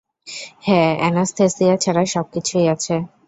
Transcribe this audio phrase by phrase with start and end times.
[0.59, 2.95] হ্যাঁ, অ্যানাসথেসিয়া ছাড়া সবকিছুই আছে।